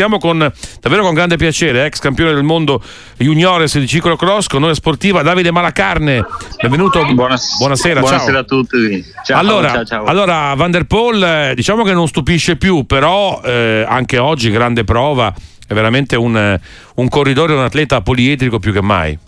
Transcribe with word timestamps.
ringraziamo 0.00 0.18
con, 0.18 0.52
davvero 0.80 1.02
con 1.02 1.14
grande 1.14 1.36
piacere, 1.36 1.84
ex 1.84 1.98
campione 1.98 2.32
del 2.32 2.42
mondo 2.42 2.82
juniores 3.18 3.78
di 3.78 3.86
ciclocross, 3.86 4.46
con 4.46 4.62
noi 4.62 4.74
sportiva 4.74 5.22
Davide 5.22 5.50
Malacarne. 5.50 6.24
Benvenuto, 6.60 7.04
Buonas- 7.12 7.58
buonasera. 7.58 8.00
buonasera 8.00 8.32
ciao. 8.32 8.40
a 8.40 8.44
tutti. 8.44 9.04
Ciao, 9.24 9.38
allora, 9.38 9.70
ciao, 9.70 9.84
ciao. 9.84 10.04
allora, 10.04 10.54
Van 10.54 10.70
der 10.70 10.84
Poel, 10.84 11.22
eh, 11.22 11.52
diciamo 11.54 11.84
che 11.84 11.92
non 11.92 12.08
stupisce 12.08 12.56
più, 12.56 12.86
però 12.86 13.42
eh, 13.44 13.84
anche 13.86 14.16
oggi 14.16 14.50
grande 14.50 14.84
prova, 14.84 15.34
è 15.66 15.74
veramente 15.74 16.16
un, 16.16 16.36
eh, 16.36 16.60
un 16.94 17.08
corridore, 17.08 17.52
un 17.52 17.62
atleta 17.62 18.00
poliedrico 18.00 18.58
più 18.58 18.72
che 18.72 18.80
mai. 18.80 19.18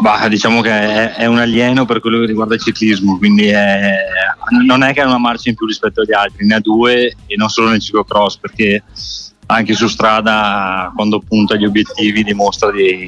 Bah, 0.00 0.28
diciamo 0.28 0.60
che 0.60 0.70
è, 0.70 1.14
è 1.14 1.26
un 1.26 1.38
alieno 1.38 1.86
per 1.86 2.00
quello 2.00 2.20
che 2.20 2.26
riguarda 2.26 2.54
il 2.54 2.60
ciclismo, 2.60 3.16
quindi 3.16 3.46
è- 3.46 4.04
non 4.66 4.82
è 4.82 4.92
che 4.92 5.00
ha 5.00 5.06
una 5.06 5.18
marcia 5.18 5.48
in 5.48 5.54
più 5.54 5.66
rispetto 5.66 6.02
agli 6.02 6.12
altri, 6.12 6.44
ne 6.44 6.56
ha 6.56 6.60
due 6.60 7.14
e 7.26 7.36
non 7.36 7.48
solo 7.48 7.70
nel 7.70 7.80
ciclocross, 7.80 8.36
perché 8.36 8.82
anche 9.46 9.74
su 9.74 9.86
strada 9.86 10.92
quando 10.94 11.20
punta 11.20 11.54
agli 11.54 11.64
obiettivi 11.64 12.24
dimostra 12.24 12.70
di, 12.70 13.04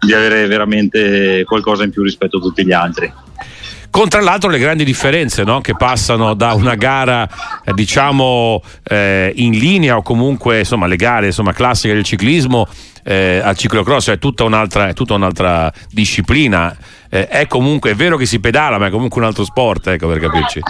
di 0.00 0.12
avere 0.12 0.46
veramente 0.46 1.44
qualcosa 1.44 1.84
in 1.84 1.90
più 1.90 2.02
rispetto 2.02 2.38
a 2.38 2.40
tutti 2.40 2.64
gli 2.64 2.72
altri. 2.72 3.12
Con 3.94 4.08
tra 4.08 4.20
l'altro 4.20 4.50
le 4.50 4.58
grandi 4.58 4.82
differenze 4.82 5.44
no? 5.44 5.60
che 5.60 5.76
passano 5.76 6.34
da 6.34 6.52
una 6.54 6.74
gara 6.74 7.28
eh, 7.64 7.72
diciamo 7.74 8.60
eh, 8.82 9.32
in 9.36 9.52
linea 9.52 9.96
o 9.96 10.02
comunque 10.02 10.58
insomma, 10.58 10.88
le 10.88 10.96
gare 10.96 11.26
insomma, 11.26 11.52
classiche 11.52 11.94
del 11.94 12.02
ciclismo 12.02 12.66
eh, 13.04 13.40
al 13.40 13.56
ciclocross 13.56 14.10
è 14.10 14.18
tutta 14.18 14.42
un'altra, 14.42 14.88
è 14.88 14.94
tutta 14.94 15.14
un'altra 15.14 15.72
disciplina. 15.90 16.76
Eh, 17.08 17.28
è 17.28 17.46
comunque 17.46 17.92
è 17.92 17.94
vero 17.94 18.16
che 18.16 18.26
si 18.26 18.40
pedala, 18.40 18.78
ma 18.78 18.88
è 18.88 18.90
comunque 18.90 19.20
un 19.20 19.28
altro 19.28 19.44
sport, 19.44 19.86
ecco 19.86 20.08
per 20.08 20.18
capirci. 20.18 20.60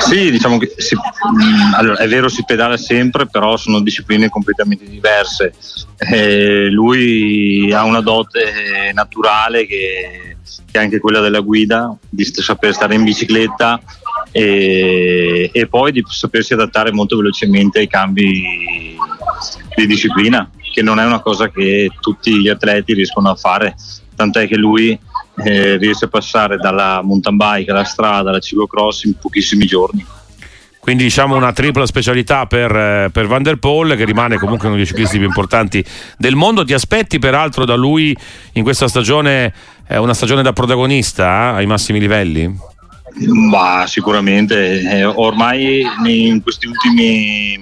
Sì, 0.00 0.32
diciamo 0.32 0.58
che 0.58 0.74
si- 0.78 0.96
mh, 0.96 1.74
allora, 1.76 1.98
è 1.98 2.08
vero 2.08 2.28
si 2.28 2.42
pedala 2.44 2.76
sempre, 2.76 3.28
però 3.28 3.56
sono 3.56 3.80
discipline 3.80 4.28
completamente 4.30 4.84
diverse. 4.84 5.52
Eh, 5.98 6.70
lui 6.70 7.72
ha 7.72 7.84
una 7.84 8.00
dote 8.00 8.90
naturale 8.92 9.64
che, 9.66 10.35
che 10.70 10.78
è 10.78 10.82
anche 10.82 10.98
quella 10.98 11.20
della 11.20 11.40
guida, 11.40 11.96
di 12.08 12.24
saper 12.24 12.74
stare 12.74 12.94
in 12.94 13.04
bicicletta 13.04 13.80
e, 14.30 15.50
e 15.52 15.66
poi 15.66 15.92
di 15.92 16.04
sapersi 16.08 16.52
adattare 16.52 16.92
molto 16.92 17.16
velocemente 17.16 17.78
ai 17.78 17.88
cambi 17.88 18.96
di 19.74 19.86
disciplina, 19.86 20.50
che 20.72 20.82
non 20.82 20.98
è 20.98 21.04
una 21.04 21.20
cosa 21.20 21.48
che 21.50 21.90
tutti 22.00 22.40
gli 22.40 22.48
atleti 22.48 22.94
riescono 22.94 23.30
a 23.30 23.34
fare, 23.34 23.74
tant'è 24.14 24.46
che 24.46 24.56
lui 24.56 24.98
eh, 25.44 25.76
riesce 25.76 26.06
a 26.06 26.08
passare 26.08 26.56
dalla 26.56 27.02
mountain 27.02 27.36
bike 27.36 27.70
alla 27.70 27.84
strada 27.84 28.30
alla 28.30 28.38
ciclocross 28.38 29.04
in 29.04 29.14
pochissimi 29.18 29.66
giorni. 29.66 30.04
Quindi 30.86 31.02
diciamo 31.02 31.34
una 31.34 31.52
tripla 31.52 31.84
specialità 31.84 32.46
per, 32.46 32.70
eh, 32.70 33.10
per 33.10 33.26
Van 33.26 33.42
der 33.42 33.56
Poel 33.56 33.96
che 33.96 34.04
rimane 34.04 34.38
comunque 34.38 34.68
uno 34.68 34.76
dei 34.76 34.86
ciclisti 34.86 35.16
più 35.18 35.26
importanti 35.26 35.84
del 36.16 36.36
mondo. 36.36 36.64
Ti 36.64 36.74
aspetti 36.74 37.18
peraltro 37.18 37.64
da 37.64 37.74
lui 37.74 38.16
in 38.52 38.62
questa 38.62 38.86
stagione 38.86 39.52
eh, 39.88 39.98
una 39.98 40.14
stagione 40.14 40.42
da 40.42 40.52
protagonista 40.52 41.24
eh, 41.24 41.56
ai 41.56 41.66
massimi 41.66 41.98
livelli? 41.98 42.56
Ma 43.50 43.84
sicuramente, 43.88 44.78
eh, 44.82 45.04
ormai 45.04 45.84
in 46.04 46.40
questi 46.40 46.68
ultimi 46.68 47.58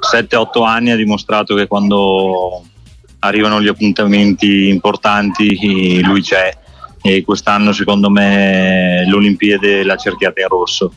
7-8 0.00 0.66
anni 0.66 0.90
ha 0.90 0.96
dimostrato 0.96 1.54
che 1.54 1.68
quando 1.68 2.64
arrivano 3.20 3.62
gli 3.62 3.68
appuntamenti 3.68 4.66
importanti 4.68 6.02
lui 6.02 6.22
c'è 6.22 6.52
e 7.00 7.22
quest'anno 7.22 7.70
secondo 7.70 8.10
me 8.10 9.06
l'Olimpiade 9.06 9.84
l'ha 9.84 9.96
cerchiata 9.96 10.40
in 10.40 10.48
rosso. 10.48 10.92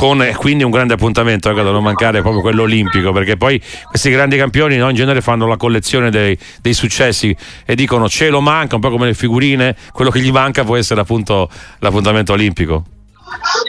Con 0.00 0.22
eh, 0.22 0.34
quindi 0.34 0.64
un 0.64 0.70
grande 0.70 0.94
appuntamento 0.94 1.50
ecco, 1.50 1.62
da 1.62 1.70
non 1.72 1.82
mancare 1.82 2.22
proprio 2.22 2.40
quello 2.40 2.62
olimpico 2.62 3.12
perché 3.12 3.36
poi 3.36 3.60
questi 3.86 4.08
grandi 4.08 4.38
campioni 4.38 4.78
no, 4.78 4.88
in 4.88 4.94
genere 4.94 5.20
fanno 5.20 5.46
la 5.46 5.58
collezione 5.58 6.10
dei, 6.10 6.38
dei 6.62 6.72
successi 6.72 7.36
e 7.66 7.74
dicono 7.74 8.08
cielo 8.08 8.40
manca 8.40 8.76
un 8.76 8.80
po' 8.80 8.88
come 8.88 9.04
le 9.04 9.12
figurine 9.12 9.76
quello 9.92 10.10
che 10.10 10.20
gli 10.20 10.30
manca 10.30 10.64
può 10.64 10.76
essere 10.76 11.02
appunto 11.02 11.50
l'appuntamento 11.80 12.32
olimpico 12.32 12.84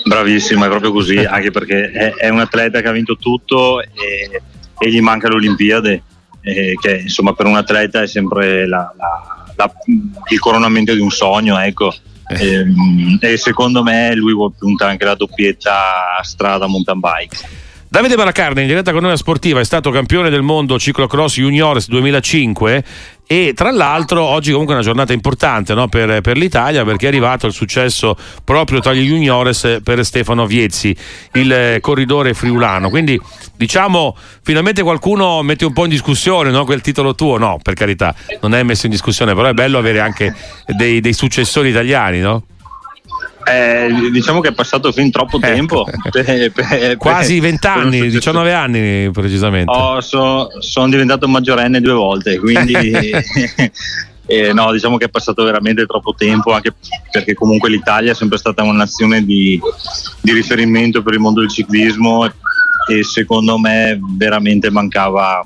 Bravissimo, 0.05 0.63
è 0.63 0.69
proprio 0.69 0.93
così, 0.93 1.17
anche 1.17 1.51
perché 1.51 1.91
è, 1.91 2.13
è 2.13 2.29
un 2.29 2.39
atleta 2.39 2.79
che 2.79 2.87
ha 2.87 2.93
vinto 2.93 3.17
tutto 3.17 3.81
e, 3.81 4.41
e 4.79 4.89
gli 4.89 5.01
manca 5.01 5.27
l'Olimpiade, 5.27 6.01
eh, 6.43 6.77
che 6.79 6.99
insomma 7.01 7.33
per 7.33 7.45
un 7.45 7.57
atleta 7.57 8.03
è 8.03 8.07
sempre 8.07 8.65
la- 8.65 8.89
la- 8.97 9.45
la- 9.57 9.71
il 10.29 10.39
coronamento 10.39 10.93
di 10.93 11.01
un 11.01 11.11
sogno, 11.11 11.59
ecco. 11.59 11.93
Ehm, 12.27 13.17
E, 13.19 13.37
secondo 13.37 13.83
me 13.83 14.15
lui 14.15 14.33
puntare 14.57 14.91
anche 14.91 15.05
la 15.05 15.15
doppietta 15.15 16.19
strada 16.21 16.67
mountain 16.67 16.99
bike. 16.99 17.37
Davide 17.87 18.15
Baracarne 18.15 18.61
in 18.61 18.67
diretta 18.67 18.93
con 18.93 19.01
noi 19.01 19.11
a 19.11 19.17
Sportiva 19.17 19.59
è 19.59 19.65
stato 19.65 19.91
campione 19.91 20.29
del 20.29 20.43
mondo 20.43 20.79
ciclocross 20.79 21.35
juniores 21.35 21.89
2005 21.89 22.83
e 23.31 23.53
tra 23.55 23.71
l'altro 23.71 24.23
oggi 24.23 24.51
comunque 24.51 24.73
è 24.73 24.77
una 24.79 24.85
giornata 24.85 25.13
importante 25.13 25.73
no, 25.73 25.87
per, 25.87 26.19
per 26.19 26.35
l'Italia 26.35 26.83
perché 26.83 27.05
è 27.05 27.07
arrivato 27.07 27.47
il 27.47 27.53
successo 27.53 28.17
proprio 28.43 28.81
tra 28.81 28.91
gli 28.91 29.07
juniores 29.07 29.79
per 29.85 30.03
Stefano 30.03 30.45
Viezzi, 30.45 30.93
il 31.35 31.49
eh, 31.49 31.77
corridore 31.79 32.33
friulano. 32.33 32.89
Quindi 32.89 33.17
diciamo 33.55 34.17
finalmente 34.43 34.81
qualcuno 34.81 35.41
mette 35.43 35.63
un 35.63 35.71
po' 35.71 35.85
in 35.85 35.91
discussione 35.91 36.51
no, 36.51 36.65
quel 36.65 36.81
titolo 36.81 37.15
tuo, 37.15 37.37
no 37.37 37.57
per 37.63 37.73
carità 37.73 38.13
non 38.41 38.53
è 38.53 38.63
messo 38.63 38.87
in 38.87 38.91
discussione 38.91 39.33
però 39.33 39.47
è 39.47 39.53
bello 39.53 39.77
avere 39.77 40.01
anche 40.01 40.35
dei, 40.65 40.99
dei 40.99 41.13
successori 41.13 41.69
italiani, 41.69 42.19
no? 42.19 42.43
Eh, 43.43 44.09
diciamo 44.11 44.39
che 44.39 44.49
è 44.49 44.53
passato 44.53 44.91
fin 44.91 45.09
troppo 45.11 45.39
tempo. 45.39 45.85
per- 46.11 46.51
per- 46.51 46.97
Quasi 46.97 47.39
per- 47.39 47.49
20 47.49 47.59
per 47.59 47.75
un 47.75 47.81
anni, 47.81 47.97
successo. 47.97 48.17
19 48.17 48.53
anni 48.53 49.11
precisamente. 49.11 49.71
Oh, 49.71 50.01
so- 50.01 50.49
sono 50.59 50.89
diventato 50.89 51.27
maggiorenne 51.27 51.81
due 51.81 51.93
volte, 51.93 52.37
quindi 52.39 52.73
eh, 54.27 54.53
no, 54.53 54.71
diciamo 54.71 54.97
che 54.97 55.05
è 55.05 55.09
passato 55.09 55.43
veramente 55.43 55.85
troppo 55.85 56.13
tempo, 56.15 56.51
anche 56.51 56.73
perché 57.11 57.33
comunque 57.33 57.69
l'Italia 57.69 58.11
è 58.11 58.15
sempre 58.15 58.37
stata 58.37 58.63
una 58.63 58.77
nazione 58.77 59.25
di, 59.25 59.59
di 60.21 60.31
riferimento 60.33 61.01
per 61.01 61.13
il 61.13 61.19
mondo 61.19 61.41
del 61.41 61.49
ciclismo 61.49 62.25
e 62.25 63.03
secondo 63.03 63.57
me 63.57 63.99
veramente 64.17 64.69
mancava 64.71 65.45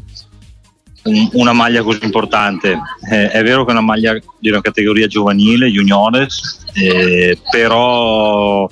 un- 1.05 1.29
una 1.33 1.53
maglia 1.53 1.83
così 1.83 2.03
importante. 2.03 2.77
Eh, 3.09 3.29
è 3.29 3.43
vero 3.43 3.63
che 3.63 3.69
è 3.69 3.73
una 3.73 3.81
maglia 3.81 4.17
di 4.39 4.49
una 4.49 4.61
categoria 4.61 5.07
giovanile, 5.07 5.69
juniores, 5.69 6.63
eh, 6.73 7.37
però 7.49 8.69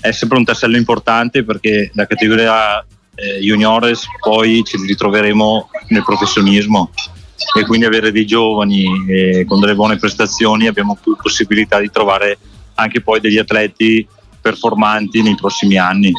è 0.00 0.10
sempre 0.12 0.38
un 0.38 0.44
tassello 0.44 0.76
importante 0.76 1.44
perché 1.44 1.90
la 1.94 2.06
categoria 2.06 2.84
eh, 3.14 3.40
juniores 3.40 4.04
poi 4.20 4.62
ci 4.64 4.76
ritroveremo 4.76 5.70
nel 5.88 6.04
professionismo 6.04 6.90
e 7.58 7.64
quindi 7.64 7.84
avere 7.86 8.12
dei 8.12 8.24
giovani 8.24 8.86
eh, 9.08 9.44
con 9.44 9.58
delle 9.58 9.74
buone 9.74 9.96
prestazioni 9.96 10.68
abbiamo 10.68 10.96
più 11.00 11.16
possibilità 11.20 11.80
di 11.80 11.90
trovare 11.90 12.38
anche 12.74 13.00
poi 13.00 13.18
degli 13.18 13.38
atleti 13.38 14.06
performanti 14.40 15.22
nei 15.22 15.34
prossimi 15.34 15.76
anni. 15.76 16.12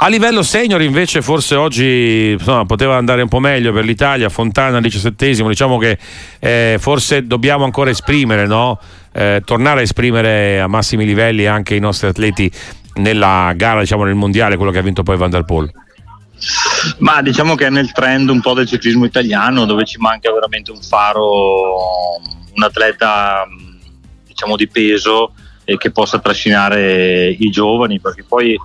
A 0.00 0.06
livello 0.06 0.44
senior 0.44 0.80
invece 0.80 1.22
forse 1.22 1.56
oggi 1.56 2.36
insomma, 2.38 2.64
poteva 2.64 2.96
andare 2.96 3.20
un 3.20 3.28
po' 3.28 3.40
meglio 3.40 3.72
per 3.72 3.84
l'Italia, 3.84 4.28
Fontana 4.28 4.76
al 4.76 4.82
diciassettesimo, 4.82 5.48
diciamo 5.48 5.76
che 5.76 5.98
eh, 6.38 6.76
forse 6.78 7.26
dobbiamo 7.26 7.64
ancora 7.64 7.90
esprimere, 7.90 8.46
no? 8.46 8.78
Eh, 9.12 9.42
tornare 9.44 9.80
a 9.80 9.82
esprimere 9.82 10.60
a 10.60 10.68
massimi 10.68 11.04
livelli 11.04 11.46
anche 11.46 11.74
i 11.74 11.80
nostri 11.80 12.06
atleti 12.06 12.48
nella 12.94 13.52
gara, 13.56 13.80
diciamo 13.80 14.04
nel 14.04 14.14
mondiale, 14.14 14.56
quello 14.56 14.70
che 14.70 14.78
ha 14.78 14.82
vinto 14.82 15.02
poi 15.02 15.16
Van 15.16 15.30
der 15.30 15.42
Poel. 15.42 15.68
Ma 16.98 17.20
diciamo 17.20 17.56
che 17.56 17.66
è 17.66 17.70
nel 17.70 17.90
trend 17.90 18.28
un 18.28 18.40
po' 18.40 18.54
del 18.54 18.68
ciclismo 18.68 19.04
italiano 19.04 19.64
dove 19.64 19.84
ci 19.84 19.98
manca 19.98 20.32
veramente 20.32 20.70
un 20.70 20.80
faro, 20.80 22.20
un 22.54 22.62
atleta 22.62 23.44
diciamo 24.24 24.54
di 24.54 24.68
peso 24.68 25.32
e 25.64 25.76
che 25.76 25.90
possa 25.90 26.20
trascinare 26.20 27.30
i 27.36 27.50
giovani 27.50 27.98
perché 27.98 28.22
poi 28.22 28.56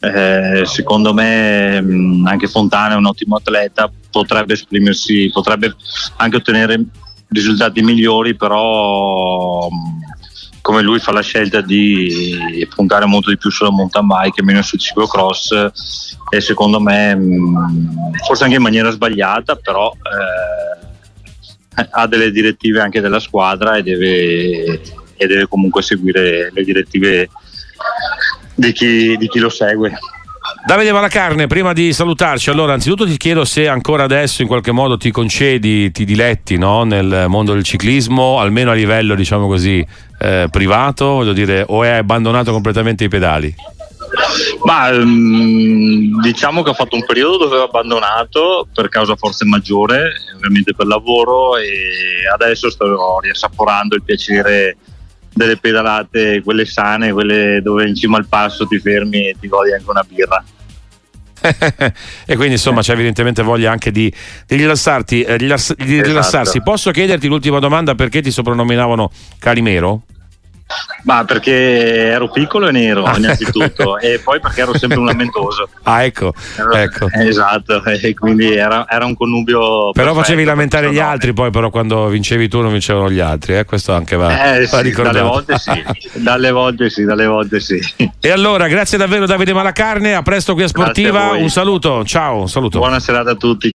eh, 0.00 0.62
secondo 0.64 1.12
me 1.12 1.80
mh, 1.80 2.26
anche 2.26 2.48
Fontana 2.48 2.94
è 2.94 2.96
un 2.96 3.06
ottimo 3.06 3.36
atleta, 3.36 3.90
potrebbe 4.10 4.54
esprimersi, 4.54 5.30
potrebbe 5.32 5.74
anche 6.16 6.36
ottenere 6.36 6.82
risultati 7.28 7.82
migliori, 7.82 8.34
però 8.34 9.68
mh, 9.68 10.60
come 10.62 10.82
lui 10.82 10.98
fa 10.98 11.12
la 11.12 11.20
scelta 11.20 11.60
di 11.60 12.66
puntare 12.74 13.04
molto 13.04 13.30
di 13.30 13.38
più 13.38 13.50
sulla 13.50 13.70
mountain 13.70 14.06
bike 14.06 14.40
e 14.40 14.44
meno 14.44 14.62
sul 14.62 14.78
ciclocross 14.78 15.70
e 16.30 16.40
secondo 16.40 16.80
me 16.80 17.14
mh, 17.14 18.12
forse 18.24 18.44
anche 18.44 18.56
in 18.56 18.62
maniera 18.62 18.90
sbagliata, 18.90 19.56
però 19.56 19.92
eh, 19.92 21.84
ha 21.90 22.06
delle 22.06 22.30
direttive 22.30 22.80
anche 22.80 23.00
della 23.00 23.20
squadra 23.20 23.76
e 23.76 23.82
deve, 23.82 24.80
e 25.16 25.26
deve 25.26 25.46
comunque 25.46 25.82
seguire 25.82 26.50
le 26.52 26.64
direttive 26.64 27.28
di 28.60 28.72
chi, 28.72 29.16
di 29.16 29.28
chi 29.28 29.38
lo 29.38 29.48
segue. 29.48 29.98
Davide 30.64 30.90
Valacarne, 30.90 31.46
prima 31.46 31.72
di 31.72 31.92
salutarci, 31.92 32.50
allora 32.50 32.74
anzitutto 32.74 33.06
ti 33.06 33.16
chiedo 33.16 33.44
se 33.44 33.66
ancora 33.66 34.04
adesso 34.04 34.42
in 34.42 34.48
qualche 34.48 34.72
modo 34.72 34.96
ti 34.96 35.10
concedi, 35.10 35.90
ti 35.90 36.04
diletti 36.04 36.56
no? 36.58 36.84
nel 36.84 37.26
mondo 37.28 37.54
del 37.54 37.62
ciclismo, 37.62 38.38
almeno 38.38 38.70
a 38.70 38.74
livello 38.74 39.14
diciamo 39.14 39.46
così 39.46 39.84
eh, 40.18 40.48
privato, 40.50 41.06
voglio 41.06 41.32
dire, 41.32 41.64
o 41.66 41.82
hai 41.82 41.98
abbandonato 41.98 42.52
completamente 42.52 43.04
i 43.04 43.08
pedali? 43.08 43.54
Ma 44.64 44.90
um, 44.90 46.20
diciamo 46.20 46.62
che 46.62 46.70
ho 46.70 46.74
fatto 46.74 46.96
un 46.96 47.04
periodo 47.06 47.38
dove 47.38 47.56
ho 47.58 47.64
abbandonato 47.64 48.66
per 48.72 48.88
causa 48.88 49.16
forse 49.16 49.44
maggiore, 49.44 50.12
ovviamente 50.34 50.74
per 50.74 50.86
lavoro 50.86 51.56
e 51.56 52.26
adesso 52.32 52.70
sto 52.70 53.20
riassaporando 53.20 53.94
il 53.94 54.02
piacere 54.02 54.76
delle 55.40 55.56
pedalate, 55.56 56.42
quelle 56.44 56.66
sane, 56.66 57.12
quelle 57.12 57.60
dove 57.62 57.88
in 57.88 57.94
cima 57.94 58.18
al 58.18 58.26
passo 58.26 58.66
ti 58.66 58.78
fermi 58.78 59.28
e 59.28 59.36
ti 59.40 59.48
godi 59.48 59.72
anche 59.72 59.88
una 59.88 60.04
birra. 60.06 60.44
e 62.26 62.36
quindi 62.36 62.52
insomma 62.52 62.82
c'è 62.82 62.92
evidentemente 62.92 63.42
voglia 63.42 63.70
anche 63.70 63.90
di, 63.90 64.12
di, 64.46 64.56
rilassarti, 64.56 65.22
eh, 65.22 65.38
rilass- 65.38 65.74
di 65.74 65.94
esatto. 65.94 66.08
rilassarsi. 66.08 66.62
Posso 66.62 66.90
chiederti 66.90 67.26
l'ultima 67.28 67.58
domanda 67.58 67.94
perché 67.94 68.20
ti 68.20 68.30
soprannominavano 68.30 69.10
Calimero? 69.38 70.02
Ma 71.04 71.24
perché 71.24 71.52
ero 71.52 72.28
piccolo 72.28 72.68
e 72.68 72.72
nero 72.72 73.04
ah, 73.04 73.16
innanzitutto 73.16 73.98
e 74.00 74.20
poi 74.22 74.40
perché 74.40 74.60
ero 74.60 74.76
sempre 74.76 74.98
un 74.98 75.06
lamentoso. 75.06 75.68
Ah 75.82 76.04
ecco, 76.04 76.32
ero, 76.56 76.72
ecco. 76.72 77.08
Esatto, 77.10 77.82
e 77.84 78.14
quindi 78.14 78.54
era, 78.54 78.86
era 78.88 79.04
un 79.04 79.16
connubio. 79.16 79.90
Però 79.92 80.14
facevi 80.14 80.44
lamentare 80.44 80.92
gli 80.92 80.98
altri 80.98 81.32
poi 81.32 81.50
però 81.50 81.70
quando 81.70 82.08
vincevi 82.08 82.48
tu 82.48 82.60
non 82.60 82.72
vincevano 82.72 83.10
gli 83.10 83.20
altri, 83.20 83.56
eh? 83.56 83.64
questo 83.64 83.92
anche 83.92 84.16
va, 84.16 84.56
eh, 84.56 84.66
va 84.66 84.82
sì, 84.82 84.92
Dalle 84.92 85.20
volte 85.20 85.58
sì, 85.58 85.84
dalle 86.20 86.50
volte 86.50 86.90
sì, 86.90 87.04
dalle 87.04 87.26
volte 87.26 87.60
sì. 87.60 87.80
E 88.20 88.30
allora 88.30 88.68
grazie 88.68 88.98
davvero 88.98 89.26
Davide 89.26 89.52
Malacarne, 89.52 90.14
a 90.14 90.22
presto 90.22 90.54
qui 90.54 90.62
a 90.62 90.68
Sportiva, 90.68 91.30
a 91.30 91.32
un 91.32 91.48
saluto, 91.48 92.04
ciao, 92.04 92.40
un 92.40 92.48
saluto. 92.48 92.78
Buona 92.78 93.00
serata 93.00 93.32
a 93.32 93.34
tutti. 93.34 93.68